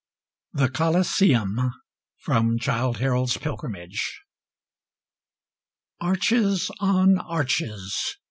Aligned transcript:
THE 0.51 0.67
COLISEUM 0.71 1.73
From 2.21 2.57
'Childe 2.57 2.97
Harold's 2.97 3.37
Pilgrimage' 3.37 4.23
Arches 5.99 6.71
on 6.79 7.19
arches! 7.19 8.17